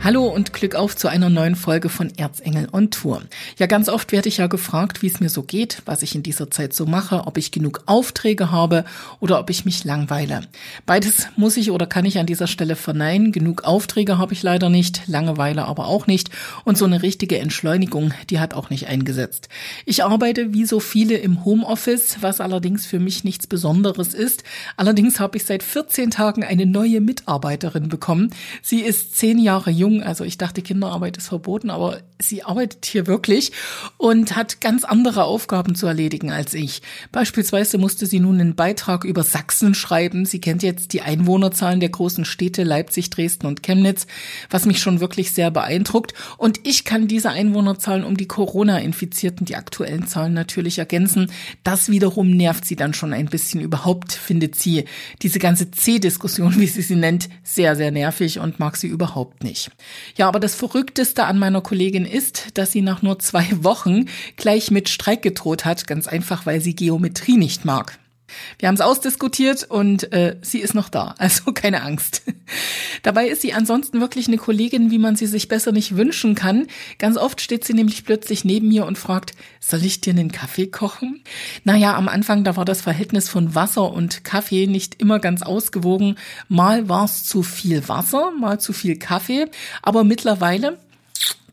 [0.00, 3.20] Hallo und Glück auf zu einer neuen Folge von Erzengel on Tour.
[3.58, 6.22] Ja, ganz oft werde ich ja gefragt, wie es mir so geht, was ich in
[6.22, 8.84] dieser Zeit so mache, ob ich genug Aufträge habe
[9.18, 10.42] oder ob ich mich langweile.
[10.86, 13.32] Beides muss ich oder kann ich an dieser Stelle verneinen.
[13.32, 16.30] Genug Aufträge habe ich leider nicht, Langeweile aber auch nicht
[16.64, 19.48] und so eine richtige Entschleunigung, die hat auch nicht eingesetzt.
[19.84, 24.44] Ich arbeite wie so viele im Homeoffice, was allerdings für mich nichts Besonderes ist.
[24.76, 28.30] Allerdings habe ich seit 14 Tagen eine neue Mitarbeiterin bekommen.
[28.62, 30.02] Sie ist zehn Jahre jung jung.
[30.02, 33.52] Also ich dachte, Kinderarbeit ist verboten, aber sie arbeitet hier wirklich
[33.96, 36.82] und hat ganz andere Aufgaben zu erledigen als ich.
[37.12, 40.24] Beispielsweise musste sie nun einen Beitrag über Sachsen schreiben.
[40.24, 44.06] Sie kennt jetzt die Einwohnerzahlen der großen Städte Leipzig, Dresden und Chemnitz,
[44.50, 46.14] was mich schon wirklich sehr beeindruckt.
[46.36, 51.30] Und ich kann diese Einwohnerzahlen um die Corona-Infizierten, die aktuellen Zahlen natürlich ergänzen.
[51.64, 53.60] Das wiederum nervt sie dann schon ein bisschen.
[53.60, 54.84] Überhaupt findet sie
[55.22, 59.70] diese ganze C-Diskussion, wie sie sie nennt, sehr, sehr nervig und mag sie überhaupt nicht.
[60.16, 64.70] Ja, aber das Verrückteste an meiner Kollegin ist, dass sie nach nur zwei Wochen gleich
[64.70, 67.98] mit Streik gedroht hat, ganz einfach, weil sie Geometrie nicht mag.
[68.58, 72.22] Wir haben es ausdiskutiert und äh, sie ist noch da, also keine Angst.
[73.02, 76.66] Dabei ist sie ansonsten wirklich eine Kollegin, wie man sie sich besser nicht wünschen kann.
[76.98, 80.66] Ganz oft steht sie nämlich plötzlich neben mir und fragt, soll ich dir einen Kaffee
[80.66, 81.22] kochen?
[81.64, 86.16] Naja, am Anfang, da war das Verhältnis von Wasser und Kaffee nicht immer ganz ausgewogen.
[86.48, 89.46] Mal war es zu viel Wasser, mal zu viel Kaffee,
[89.82, 90.78] aber mittlerweile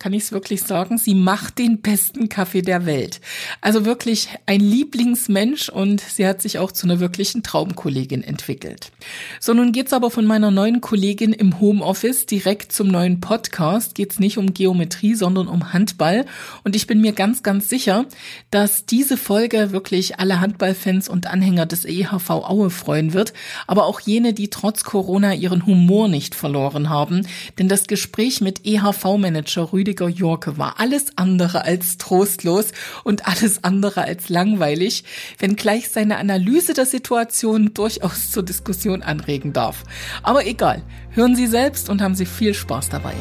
[0.06, 3.22] kann ich es wirklich sagen, sie macht den besten Kaffee der Welt.
[3.60, 8.92] Also wirklich ein Lieblingsmensch und sie hat sich auch zu einer wirklichen Traumkollegin entwickelt.
[9.40, 13.96] So, nun geht's aber von meiner neuen Kollegin im Homeoffice direkt zum neuen Podcast.
[13.96, 16.28] Geht's nicht um Geometrie, sondern um Handball.
[16.64, 18.06] Und ich bin mir ganz, ganz sicher,
[18.52, 23.34] dass diese Folge wirklich alle Handballfans und Anhänger des EHV Aue freuen wird,
[23.66, 27.26] aber auch jene, die trotz Corona ihren Humor nicht verloren haben.
[27.58, 32.72] Denn das Gespräch mit EHV-Manager Rüdiger Rüdiger Jorke war alles andere als trostlos
[33.04, 35.06] und alles andere als langweilig,
[35.40, 39.84] wenngleich seine Analyse der Situation durchaus zur Diskussion anregen darf.
[40.22, 43.14] Aber egal, hören Sie selbst und haben Sie viel Spaß dabei.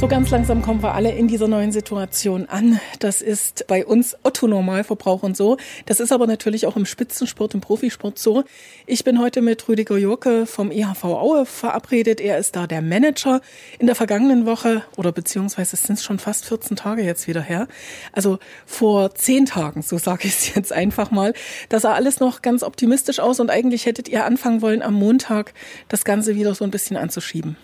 [0.00, 2.80] So ganz langsam kommen wir alle in dieser neuen Situation an.
[3.00, 5.58] Das ist bei uns Otto-Normalverbrauchern so.
[5.84, 8.44] Das ist aber natürlich auch im Spitzensport, im Profisport so.
[8.86, 12.22] Ich bin heute mit Rüdiger Jurke vom EHV Aue verabredet.
[12.22, 13.42] Er ist da der Manager.
[13.78, 17.68] In der vergangenen Woche oder beziehungsweise es sind schon fast 14 Tage jetzt wieder her.
[18.14, 21.34] Also vor zehn Tagen, so sage ich es jetzt einfach mal.
[21.68, 25.52] Da sah alles noch ganz optimistisch aus und eigentlich hättet ihr anfangen wollen, am Montag
[25.88, 27.58] das Ganze wieder so ein bisschen anzuschieben.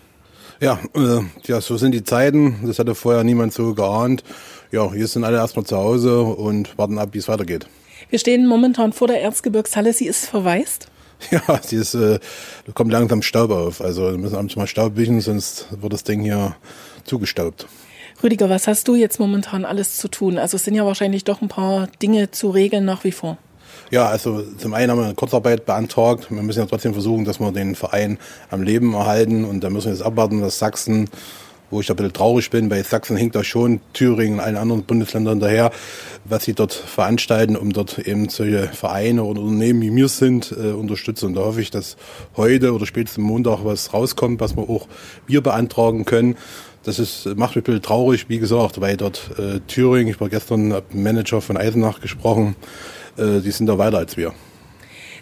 [0.61, 2.61] Ja, äh, ja, so sind die Zeiten.
[2.67, 4.25] Das hatte vorher niemand so geahnt.
[4.72, 7.67] Ja, hier sind alle erstmal zu Hause und warten ab, wie es weitergeht.
[8.11, 9.93] Wir stehen momentan vor der Erzgebirgshalle.
[9.93, 10.89] Sie ist verwaist.
[11.31, 12.19] Ja, sie ist, äh,
[12.75, 13.81] kommt langsam Staub auf.
[13.81, 16.56] Also wir müssen abends mal Staub wischen, sonst wird das Ding hier
[17.05, 17.66] zugestaubt.
[18.22, 20.37] Rüdiger, was hast du jetzt momentan alles zu tun?
[20.37, 23.39] Also es sind ja wahrscheinlich doch ein paar Dinge zu regeln nach wie vor.
[23.91, 26.27] Ja, also zum einen haben wir eine Kurzarbeit beantragt.
[26.31, 28.19] Wir müssen ja trotzdem versuchen, dass wir den Verein
[28.51, 29.45] am Leben erhalten.
[29.45, 31.09] Und da müssen wir jetzt abwarten, dass Sachsen,
[31.71, 34.57] wo ich da ein bisschen traurig bin, bei Sachsen hinkt da schon Thüringen und allen
[34.57, 35.71] anderen Bundesländern daher,
[36.25, 40.73] was sie dort veranstalten, um dort eben solche Vereine oder Unternehmen wie mir sind, äh,
[40.73, 41.27] unterstützen.
[41.27, 41.97] Und da hoffe ich, dass
[42.37, 44.89] heute oder spätestens Montag was rauskommt, was wir auch
[45.29, 46.37] wir beantragen können.
[46.83, 50.29] Das ist, macht mich ein bisschen traurig, wie gesagt, weil dort äh, Thüringen, ich war
[50.29, 52.57] gestern mit dem Manager von Eisenach gesprochen,
[53.16, 54.32] äh, die sind da weiter als wir.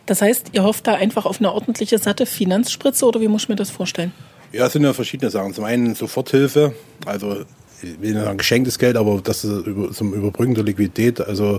[0.06, 3.48] Das heißt, ihr hofft da einfach auf eine ordentliche, satte Finanzspritze oder wie muss ich
[3.48, 4.12] mir das vorstellen?
[4.52, 5.54] Ja, es sind ja verschiedene Sachen.
[5.54, 6.74] Zum einen Soforthilfe,
[7.06, 7.44] also
[7.82, 11.58] ich will nicht sagen geschenktes Geld, aber dass es zum Überbrücken der Liquidität also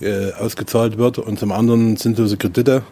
[0.00, 1.18] äh, ausgezahlt wird.
[1.18, 2.82] Und zum anderen zinslose Kredite.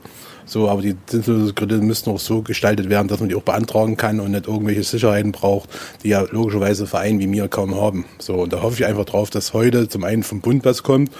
[0.46, 3.96] So, aber die zinslose Kredite müssen auch so gestaltet werden, dass man die auch beantragen
[3.96, 5.68] kann und nicht irgendwelche Sicherheiten braucht,
[6.02, 8.04] die ja logischerweise Vereine wie mir kaum haben.
[8.18, 11.10] So, und da hoffe ich einfach drauf, dass heute zum einen vom Bund was kommt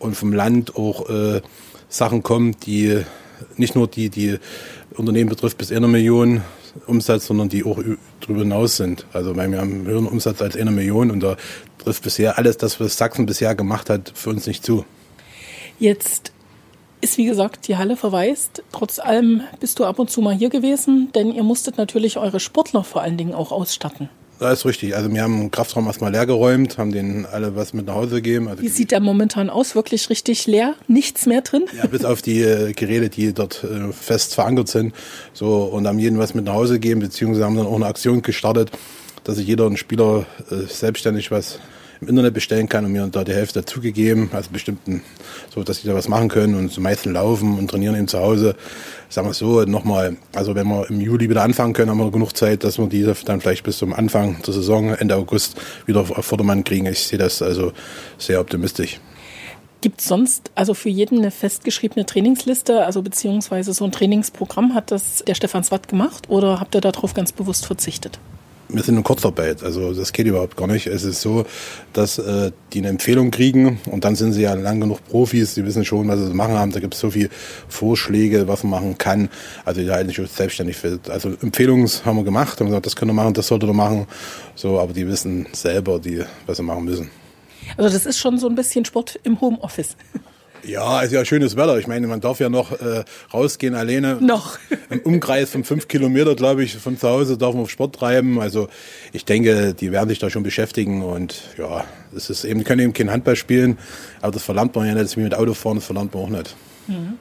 [0.00, 1.40] und vom Land auch äh,
[1.88, 3.04] Sachen kommen, die
[3.56, 4.38] nicht nur die, die
[4.96, 6.42] Unternehmen betrifft bis einer Million
[6.86, 7.78] Umsatz, sondern die auch
[8.20, 9.06] darüber hinaus sind.
[9.12, 11.36] Also weil wir haben einen höheren Umsatz als eine Million und da
[11.78, 14.84] trifft bisher alles das, was Sachsen bisher gemacht hat, für uns nicht zu.
[15.78, 16.32] Jetzt
[17.00, 18.62] ist wie gesagt die Halle verwaist.
[18.72, 22.40] Trotz allem bist du ab und zu mal hier gewesen, denn ihr musstet natürlich eure
[22.40, 24.10] Sportler vor allen Dingen auch ausstatten.
[24.40, 24.96] Das ist richtig.
[24.96, 28.16] Also wir haben den Kraftraum erstmal leer geräumt, haben denen alle was mit nach Hause
[28.16, 28.48] gegeben.
[28.48, 29.74] Also Wie sieht der momentan aus?
[29.74, 30.76] Wirklich richtig leer?
[30.88, 31.66] Nichts mehr drin?
[31.76, 34.94] Ja, bis auf die äh, Geräte, die dort äh, fest verankert sind.
[35.34, 38.22] So, und haben jedem was mit nach Hause gegeben, beziehungsweise haben dann auch eine Aktion
[38.22, 38.70] gestartet,
[39.24, 41.58] dass sich jeder ein Spieler äh, selbstständig was
[42.00, 45.02] im Internet bestellen kann und mir da die Hälfte dazugegeben, also bestimmten,
[45.54, 48.18] so dass sie da was machen können und zum meisten laufen und trainieren eben zu
[48.18, 48.56] Hause.
[49.08, 52.36] Sagen wir so, nochmal, also wenn wir im Juli wieder anfangen können, haben wir genug
[52.36, 56.24] Zeit, dass wir diese dann vielleicht bis zum Anfang der Saison, Ende August, wieder auf
[56.24, 56.86] Vordermann kriegen.
[56.86, 57.72] Ich sehe das also
[58.18, 59.00] sehr optimistisch.
[59.80, 64.90] Gibt es sonst also für jeden eine festgeschriebene Trainingsliste, also beziehungsweise so ein Trainingsprogramm hat
[64.90, 68.18] das der Stefan Swat gemacht oder habt ihr darauf ganz bewusst verzichtet?
[68.72, 70.86] Wir sind in Kurzarbeit, also das geht überhaupt gar nicht.
[70.86, 71.44] Es ist so,
[71.92, 75.64] dass äh, die eine Empfehlung kriegen und dann sind sie ja lang genug Profis, die
[75.64, 76.72] wissen schon, was sie zu machen haben.
[76.72, 77.30] Da gibt es so viele
[77.68, 79.28] Vorschläge, was man machen kann.
[79.64, 81.00] Also die halten sich selbstständig für.
[81.08, 84.06] Also Empfehlungen haben wir gemacht, haben gesagt, das können wir machen, das sollte wir machen.
[84.54, 87.10] So, aber die wissen selber, die, was sie machen müssen.
[87.76, 89.96] Also das ist schon so ein bisschen Sport im Homeoffice.
[90.64, 91.78] Ja, ist ja schönes Wetter.
[91.78, 94.18] Ich meine, man darf ja noch äh, rausgehen alleine.
[94.20, 94.58] Noch.
[94.90, 98.40] Im Umkreis von fünf Kilometer, glaube ich, von zu Hause darf man auf Sport treiben.
[98.40, 98.68] Also
[99.12, 102.80] ich denke, die werden sich da schon beschäftigen und ja, das ist eben, die können
[102.80, 103.78] eben kein Handball spielen,
[104.20, 106.28] aber das verlangt man ja nicht, das ist wie mit Autofahren, das verlangt man auch
[106.28, 106.56] nicht.
[106.86, 107.18] Mhm.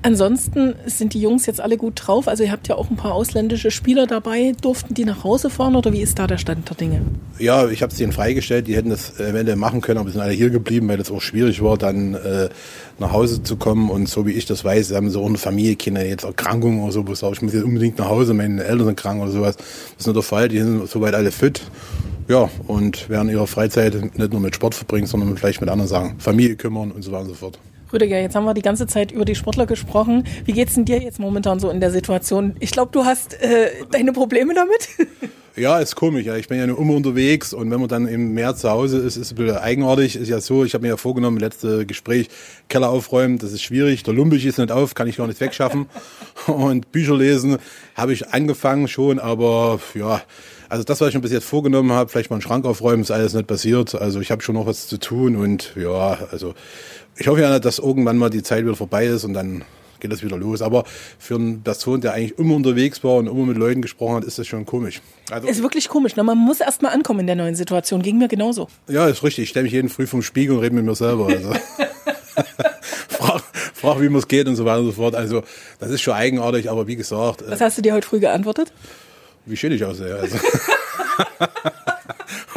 [0.00, 2.28] Ansonsten sind die Jungs jetzt alle gut drauf.
[2.28, 4.54] Also ihr habt ja auch ein paar ausländische Spieler dabei.
[4.60, 7.02] Durften die nach Hause fahren oder wie ist da der Stand der Dinge?
[7.40, 8.68] Ja, ich habe es denen freigestellt.
[8.68, 11.62] Die hätten das eventuell machen können, aber sind alle hier geblieben, weil es auch schwierig
[11.62, 12.48] war, dann äh,
[13.00, 13.90] nach Hause zu kommen.
[13.90, 16.92] Und so wie ich das weiß, haben sie auch eine Familie, Kinder, jetzt Erkrankungen oder
[16.92, 19.56] so, ich muss jetzt unbedingt nach Hause, meine Eltern sind krank oder sowas.
[19.56, 19.66] Das
[19.98, 20.48] ist nicht der Fall.
[20.48, 21.62] Die sind soweit alle fit.
[22.28, 26.20] Ja, und werden ihre Freizeit nicht nur mit Sport verbringen, sondern vielleicht mit anderen Sachen.
[26.20, 27.58] Familie kümmern und so weiter und so fort.
[27.92, 30.24] Rüdiger, jetzt haben wir die ganze Zeit über die Sportler gesprochen.
[30.44, 32.54] Wie geht's denn dir jetzt momentan so in der Situation?
[32.60, 34.88] Ich glaube, du hast äh, deine Probleme damit.
[35.58, 36.24] Ja, ist komisch.
[36.24, 36.36] Ja.
[36.36, 39.16] Ich bin ja nur immer unterwegs und wenn man dann im März zu Hause ist,
[39.16, 40.14] ist es ein bisschen eigenartig.
[40.14, 42.28] Ist ja so, ich habe mir ja vorgenommen, letzte Gespräch,
[42.68, 44.04] Keller aufräumen, das ist schwierig.
[44.04, 45.86] Der Lumpig ist nicht auf, kann ich gar nicht wegschaffen.
[46.46, 47.58] Und Bücher lesen
[47.96, 50.22] habe ich angefangen schon, aber ja,
[50.68, 53.10] also das, was ich mir bis jetzt vorgenommen habe, vielleicht mal einen Schrank aufräumen, ist
[53.10, 53.96] alles nicht passiert.
[53.96, 56.54] Also ich habe schon noch was zu tun und ja, also
[57.18, 59.64] ich hoffe ja, dass irgendwann mal die Zeit wieder vorbei ist und dann
[60.00, 60.62] geht das wieder los.
[60.62, 60.84] Aber
[61.18, 64.38] für einen Person, der eigentlich immer unterwegs war und immer mit Leuten gesprochen hat, ist
[64.38, 65.00] das schon komisch.
[65.30, 66.14] Also, ist wirklich komisch.
[66.14, 66.22] Ne?
[66.22, 68.02] Man muss erst mal ankommen in der neuen Situation.
[68.02, 68.68] Ging mir genauso.
[68.86, 69.44] Ja, ist richtig.
[69.44, 71.26] Ich stelle mich jeden Früh vom Spiegel und rede mit mir selber.
[71.26, 71.52] Also.
[73.08, 73.42] frag,
[73.74, 75.16] frag, wie mir es geht und so weiter und so fort.
[75.16, 75.42] Also,
[75.80, 77.42] das ist schon eigenartig, aber wie gesagt.
[77.48, 78.72] Was hast du dir heute früh geantwortet?
[79.44, 80.14] Wie schön ich aussehe.
[80.14, 80.38] Also.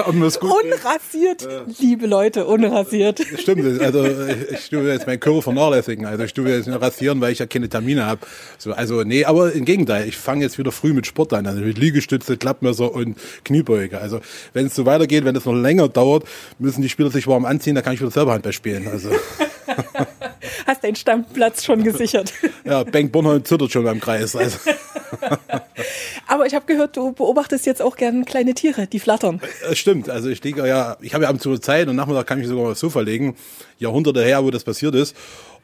[0.08, 1.66] unrasiert, ja.
[1.80, 3.22] liebe Leute, unrasiert.
[3.38, 6.06] Stimmt, also ich tue jetzt meinen Körper vernachlässigen.
[6.06, 8.22] Also ich tue jetzt nur rasieren, weil ich ja keine Termine habe.
[8.58, 11.62] So, also nee, aber im Gegenteil, ich fange jetzt wieder früh mit Sport an, also
[11.62, 14.00] mit Liegestütze, Klappmesser und Kniebeuge.
[14.00, 14.22] Also
[14.54, 16.24] wenn es so weitergeht, wenn es noch länger dauert,
[16.60, 18.88] müssen die Spieler sich warm anziehen, da kann ich wieder selber Handball spielen.
[18.88, 19.10] Also.
[20.66, 22.34] Hast deinen Stammplatz schon gesichert.
[22.66, 24.36] ja, Bengt Bornholm zittert schon beim Kreis.
[24.36, 24.58] Also.
[26.28, 29.42] Aber ich habe gehört, du beobachtest jetzt auch gern kleine Tiere, die flattern.
[29.62, 30.10] Das stimmt.
[30.10, 32.66] Also ich liege ja, ich habe ja abends so Zeit und Nachmittag kann ich sogar
[32.66, 33.36] mal so verlegen.
[33.78, 35.16] Jahrhunderte her, wo das passiert ist.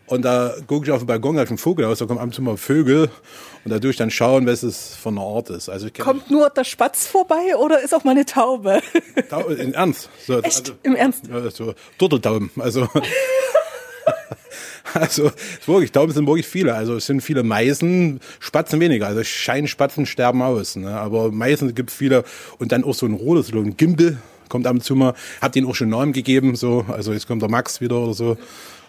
[0.07, 2.33] Und da gucke ich auf den Balkon, auf den Vogel aus, da kommen ab und
[2.33, 3.09] zu mal Vögel
[3.65, 5.67] und da ich dann schauen, was es von einer Art ist.
[5.67, 8.81] Also Kommt nur der Spatz vorbei oder ist auch mal eine Taube?
[9.29, 10.09] Taube in Ernst?
[10.25, 10.59] So, Echt?
[10.59, 11.23] Also, Im Ernst?
[11.53, 12.51] So Turteltauben.
[12.57, 12.87] Also
[14.93, 15.31] Also
[15.65, 16.73] wirklich, Tauben sind wirklich viele.
[16.73, 19.07] Also es sind viele Meisen, Spatzen weniger.
[19.07, 20.75] Also Scheinspatzen sterben aus.
[20.75, 20.89] Ne?
[20.89, 22.23] Aber Meisen gibt viele
[22.57, 24.17] und dann auch so ein rotes, so ein Gimbel
[24.49, 25.13] kommt ab und zu mal.
[25.41, 26.55] Hab den auch schon Namen gegeben.
[26.55, 28.37] So, also jetzt kommt der Max wieder oder so.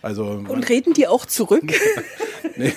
[0.03, 1.65] Also, und reden die auch zurück?
[2.57, 2.73] nee,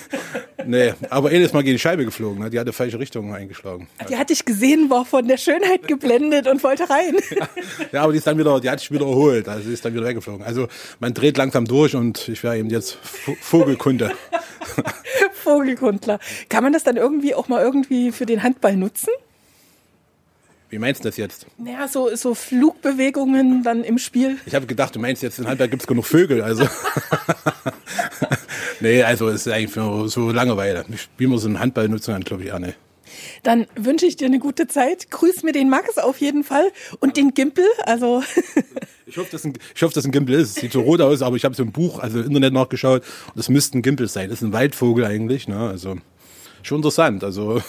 [0.64, 2.42] nee, aber jedes Mal gegen die Scheibe geflogen.
[2.42, 2.50] Ne?
[2.50, 3.88] Die hatte falsche Richtung eingeschlagen.
[4.08, 7.16] Die hatte ich gesehen, war von der Schönheit geblendet und wollte rein.
[7.30, 7.48] ja,
[7.92, 9.48] ja, aber die ist dann wieder, die hat sich wieder erholt.
[9.48, 10.44] Also sie ist dann wieder weggeflogen.
[10.44, 10.68] Also
[10.98, 12.98] man dreht langsam durch und ich wäre eben jetzt
[13.40, 14.12] Vogelkunde.
[15.32, 16.18] Vogelkundler.
[16.48, 19.10] Kann man das dann irgendwie auch mal irgendwie für den Handball nutzen?
[20.72, 21.44] Wie meinst du das jetzt?
[21.58, 24.38] Naja, so, so Flugbewegungen dann im Spiel.
[24.46, 26.40] Ich habe gedacht, du meinst jetzt, in Handball gibt es genug Vögel.
[26.40, 26.66] Also.
[28.80, 30.86] nee, also es ist eigentlich nur so Langeweile.
[31.18, 32.78] Wie man so einen Handball nutzen kann, glaube ich, auch nicht.
[33.42, 35.10] Dann wünsche ich dir eine gute Zeit.
[35.10, 37.66] Grüß mir den Max auf jeden Fall und den Gimpel.
[37.84, 38.22] Also
[39.06, 40.48] ich hoffe, dass ein, ich hoffe, dass ein Gimpel ist.
[40.48, 43.02] Es sieht so rot aus, aber ich habe so ein Buch, also im Internet nachgeschaut
[43.02, 44.30] und das müsste ein Gimpel sein.
[44.30, 45.48] Das ist ein Waldvogel eigentlich.
[45.48, 45.68] Ne?
[45.68, 45.96] Also
[46.62, 47.24] schon interessant.
[47.24, 47.60] Also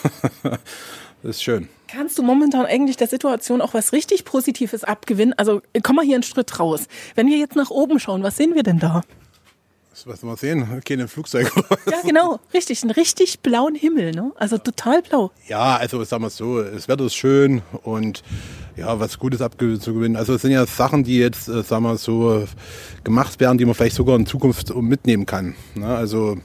[1.24, 1.70] das ist schön.
[1.88, 5.34] Kannst du momentan eigentlich der Situation auch was richtig Positives abgewinnen?
[5.38, 6.88] Also komm mal hier einen Schritt raus.
[7.16, 9.02] Wenn wir jetzt nach oben schauen, was sehen wir denn da?
[10.06, 11.52] Was wir sehen, keine Flugzeuge.
[11.90, 14.32] Ja, genau, richtig, einen richtig blauen Himmel, ne?
[14.36, 15.32] Also total blau.
[15.48, 18.24] Ja, also sagen wir es so, das Wetter ist schön und
[18.76, 20.18] ja, was Gutes abzugewinnen.
[20.18, 22.46] Also es sind ja Sachen, die jetzt, äh, sagen wir so,
[23.04, 25.56] gemacht werden, die man vielleicht sogar in Zukunft mitnehmen kann.
[25.76, 25.88] Ne?
[25.88, 26.38] Also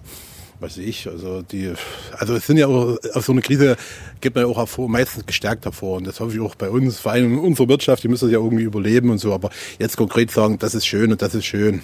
[0.60, 1.72] weiß ich, also die,
[2.12, 3.76] also es sind ja auch, auf so eine Krise
[4.20, 5.98] geht man ja auch hervor, meistens gestärkt hervor.
[5.98, 8.32] Und das hoffe ich auch bei uns, vor allem in unserer Wirtschaft, die müssen das
[8.32, 11.46] ja irgendwie überleben und so, aber jetzt konkret sagen, das ist schön und das ist
[11.46, 11.82] schön,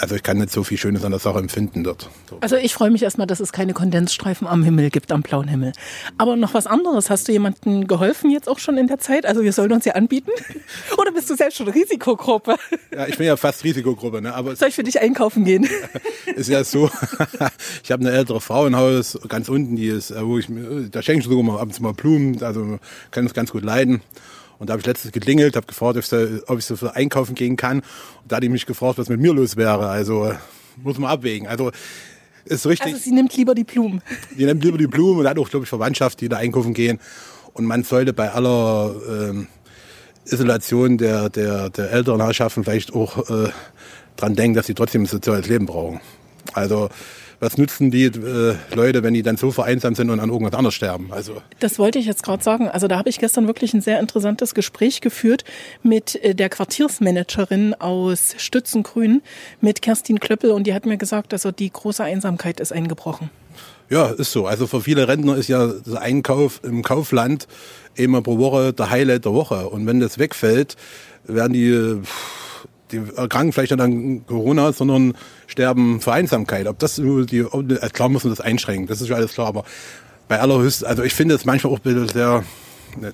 [0.00, 2.08] also ich kann nicht so viel Schönes an der Sache empfinden dort.
[2.28, 2.38] So.
[2.40, 5.72] Also ich freue mich erstmal, dass es keine Kondensstreifen am Himmel gibt, am blauen Himmel.
[6.16, 7.10] Aber noch was anderes.
[7.10, 9.26] Hast du jemandem geholfen jetzt auch schon in der Zeit?
[9.26, 10.30] Also wir sollen uns ja anbieten?
[10.98, 12.56] Oder bist du selbst schon Risikogruppe?
[12.92, 14.22] Ja, ich bin ja fast Risikogruppe.
[14.22, 14.34] Ne?
[14.34, 15.68] Aber Soll ich für dich einkaufen gehen?
[16.26, 16.90] ist ja so,
[17.82, 20.48] ich habe eine ältere Frau im Haus, ganz unten, die ist, äh, wo ich,
[20.90, 22.78] da schenke ich sogar mal abends mal Blumen, also
[23.10, 24.00] kann es ganz gut leiden.
[24.58, 26.96] Und da habe ich letztens geklingelt, habe gefragt, ob ich, so, ob ich so für
[26.96, 27.78] einkaufen gehen kann.
[27.78, 27.84] Und
[28.26, 29.88] da hat die mich gefragt, was mit mir los wäre.
[29.88, 30.32] Also
[30.82, 31.46] muss man abwägen.
[31.46, 31.70] Also
[32.44, 32.94] ist richtig.
[32.94, 34.02] Also sie nimmt lieber die Blumen.
[34.36, 36.98] Die nimmt lieber die Blumen und hat auch, glaube ich, Verwandtschaft, die da einkaufen gehen.
[37.52, 39.46] Und man sollte bei aller ähm,
[40.24, 43.50] Isolation der, der, der älteren Herrschaften vielleicht auch äh,
[44.16, 46.00] dran denken, dass sie trotzdem ein soziales Leben brauchen.
[46.52, 46.88] Also
[47.40, 50.74] was nützen die äh, Leute, wenn die dann so vereinsamt sind und an irgendwas anderes
[50.74, 51.08] sterben?
[51.12, 52.68] Also das wollte ich jetzt gerade sagen.
[52.68, 55.44] Also da habe ich gestern wirklich ein sehr interessantes Gespräch geführt
[55.82, 59.22] mit äh, der Quartiersmanagerin aus Stützengrün,
[59.60, 63.30] mit Kerstin Klöppel, und die hat mir gesagt, also die große Einsamkeit ist eingebrochen.
[63.90, 64.46] Ja, ist so.
[64.46, 67.48] Also für viele Rentner ist ja der Einkauf im Kaufland
[67.94, 69.68] immer pro Woche der Highlight der Woche.
[69.68, 70.76] Und wenn das wegfällt,
[71.24, 72.00] werden die
[72.90, 75.14] die erkranken vielleicht nicht an Corona, sondern
[75.46, 76.66] sterben für Einsamkeit.
[76.66, 79.64] Ob das die, äh, klar muss man das einschränken, das ist ja alles klar, aber
[80.28, 82.44] bei allerhöchst, also ich finde es manchmal auch sehr,
[83.00, 83.12] ne,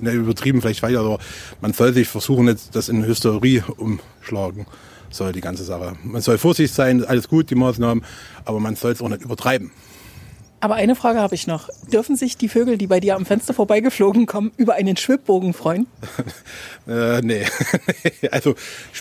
[0.00, 1.18] ne, übertrieben vielleicht weiter, aber
[1.60, 4.66] man soll sich versuchen, jetzt das in Hysterie umschlagen
[5.10, 5.94] soll, die ganze Sache.
[6.02, 8.04] Man soll vorsichtig sein, alles gut, die Maßnahmen,
[8.44, 9.70] aber man soll es auch nicht übertreiben.
[10.62, 11.68] Aber eine Frage habe ich noch.
[11.92, 15.88] Dürfen sich die Vögel, die bei dir am Fenster vorbeigeflogen kommen, über einen Schwibbogen freuen?
[16.88, 17.44] äh, nee.
[18.30, 18.54] also,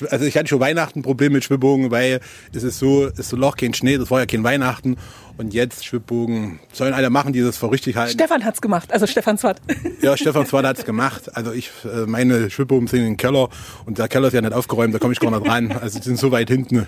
[0.10, 2.20] also ich hatte schon Weihnachten ein Problem mit Schwibbogen, weil
[2.52, 4.98] es ist so, es ist so Loch, kein Schnee, das war ja kein Weihnachten.
[5.38, 8.14] Und jetzt Schwibbogen sollen alle machen, die das für richtig halten.
[8.14, 9.62] Stefan hat's gemacht, also Stefan Zwart.
[10.02, 11.30] ja, Stefan Zwart hat's gemacht.
[11.36, 13.50] Also ich, äh, meine Schwibbogen sind im Keller
[13.86, 15.72] und der Keller ist ja nicht aufgeräumt, da komme ich gar nicht ran.
[15.74, 16.88] Also die sind so weit hinten.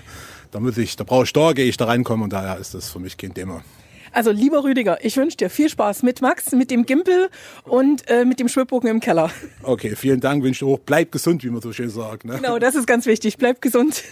[0.50, 2.90] Da muss ich, da brauche ich Star, gehe ich da reinkommen und daher ist das
[2.90, 3.62] für mich kein Thema.
[4.14, 7.30] Also lieber Rüdiger, ich wünsche dir viel Spaß mit Max, mit dem Gimpel
[7.64, 9.28] und äh, mit dem Schwibbogen im Keller.
[9.64, 10.44] Okay, vielen Dank.
[10.44, 12.24] Wünsche auch, bleib gesund, wie man so schön sagt.
[12.24, 12.36] Ne?
[12.36, 13.38] Genau, das ist ganz wichtig.
[13.38, 14.04] Bleib gesund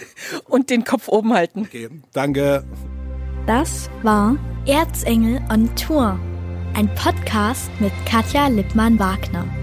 [0.49, 1.61] und den Kopf oben halten.
[1.61, 2.65] Okay, danke.
[3.47, 6.19] Das war Erzengel on Tour,
[6.73, 9.62] ein Podcast mit Katja Lippmann-Wagner.